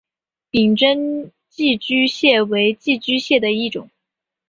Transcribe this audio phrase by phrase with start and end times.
[0.49, 3.87] 柄真寄居蟹为寄居蟹的一种。